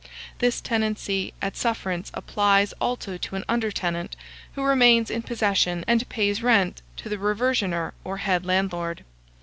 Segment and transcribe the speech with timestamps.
[0.39, 4.15] This tenancy at sufferance applies also to an under tenant,
[4.55, 9.03] who remains in possession and pays rent to the reversioner or head landlord.